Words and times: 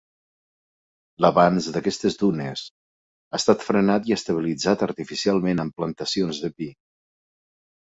L'avanç 1.25 1.67
d'aquestes 1.75 2.17
dunes, 2.21 2.63
ha 3.31 3.41
estat 3.43 3.67
frenat 3.67 4.11
i 4.13 4.17
estabilitzat 4.17 4.87
artificialment 4.89 5.65
amb 5.67 5.79
plantacions 5.83 6.43
de 6.49 6.53
pi. 6.59 6.73